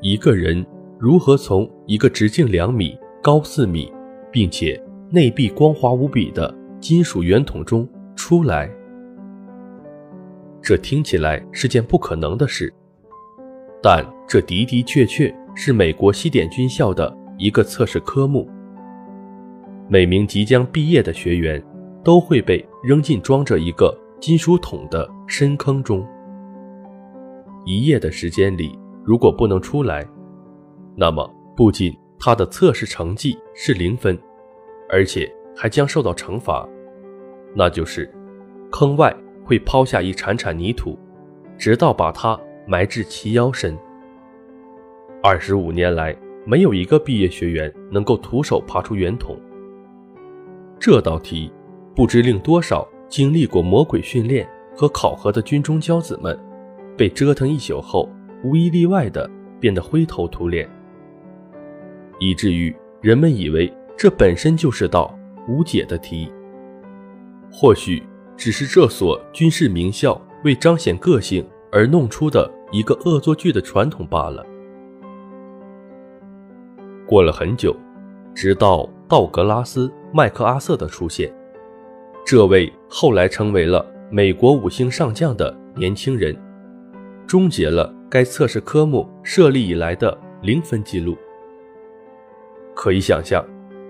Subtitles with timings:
[0.00, 0.64] 一个人
[0.98, 3.92] 如何从一个直径两米、高四米，
[4.30, 8.70] 并且内壁光滑无比的金属圆筒中出来。
[10.62, 12.72] 这听起来是件不可能的事，
[13.82, 18.48] 但这的的确确是美国西点军校的一个测试科目。
[19.88, 21.60] 每名即将毕业的学员
[22.04, 26.06] 都会被扔进装着一个金属桶的深坑中。
[27.64, 28.77] 一夜的时间里，
[29.08, 30.06] 如果不能出来，
[30.94, 31.26] 那么
[31.56, 34.18] 不仅他的测试成绩是零分，
[34.90, 36.68] 而且还将受到惩罚，
[37.54, 38.12] 那就是
[38.70, 39.16] 坑外
[39.46, 40.98] 会抛下一铲铲泥土，
[41.56, 43.74] 直到把他埋至齐腰深。
[45.22, 49.34] 二十五年来，没有一个毕业学员能够徒手爬出圆筒。
[50.78, 51.50] 这道题，
[51.96, 54.46] 不知令多少经历过魔鬼训练
[54.76, 56.38] 和考核的军中骄子们，
[56.94, 58.06] 被折腾一宿后，
[58.42, 59.28] 无一例外的
[59.60, 60.68] 变得灰头土脸，
[62.18, 65.16] 以至于人们以为这本身就是道
[65.48, 66.32] 无解的题。
[67.50, 68.02] 或许
[68.36, 74.44] 只是这所军事名校为彰显个性而弄出的一个恶作剧的传统罢了。
[77.06, 77.74] 过了很久，
[78.34, 79.90] 直到道格拉斯。
[80.10, 81.30] 麦克阿瑟的出现，
[82.24, 86.34] 这位后来成为了美国五星上将的年轻人，
[87.26, 91.16] 终结了该测试科目设立以来的零分记录。
[92.74, 93.44] 可以想象，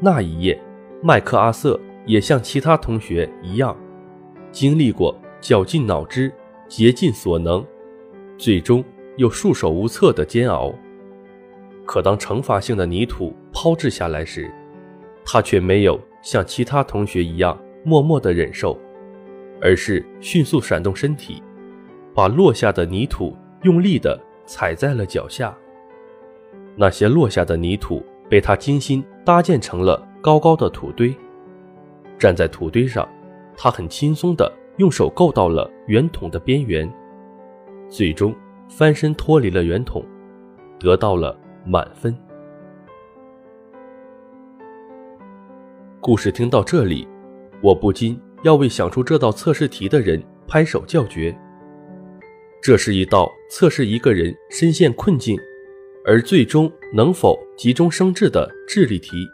[0.00, 0.60] 那一夜，
[1.02, 3.76] 麦克阿瑟也像其他同学一样，
[4.50, 6.32] 经历过绞尽脑汁、
[6.68, 7.64] 竭尽所能，
[8.36, 8.84] 最终
[9.16, 10.74] 又束手无策的煎熬。
[11.86, 14.50] 可当惩罚性的泥土抛掷下来时，
[15.24, 18.78] 他却没有像其他同学一样默默地忍受，
[19.60, 21.42] 而是迅速闪动身体，
[22.14, 25.56] 把落下的泥土用力地踩在了脚下。
[26.76, 31.14] 那些落下的泥土被他精心搭建成了高高的土堆。
[32.18, 33.08] 站在土堆上，
[33.56, 36.90] 他很轻松地用手够到了圆筒的边缘，
[37.88, 38.34] 最终
[38.68, 40.04] 翻身脱离了圆筒，
[40.78, 42.16] 得到了满分。
[46.00, 47.06] 故事听到这里，
[47.60, 51.36] 我不禁要为想出这道测试题的人拍手叫绝。
[52.62, 55.36] 这是一道测试一个人深陷困境，
[56.04, 59.26] 而最终能否急中生智的智力题，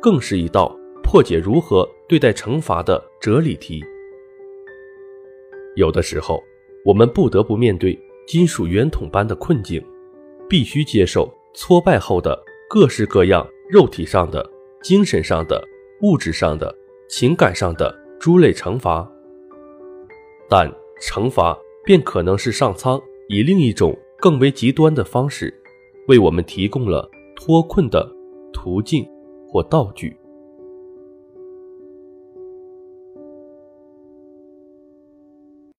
[0.00, 3.84] 更是一道破解如何对待惩罚的哲理题。
[5.74, 6.40] 有的时候，
[6.84, 9.84] 我们不得不面对金属圆筒般的困境，
[10.48, 12.40] 必须接受挫败后的
[12.70, 14.48] 各式各样肉体上的、
[14.82, 15.62] 精神上的。
[16.02, 16.72] 物质上的、
[17.08, 19.04] 情感上的诸类惩罚，
[20.48, 20.72] 但
[21.02, 23.00] 惩罚便可能是上苍
[23.30, 25.58] 以另一种更为极端的方式，
[26.06, 28.06] 为我们提供了脱困的
[28.52, 29.08] 途径
[29.46, 30.14] 或道具。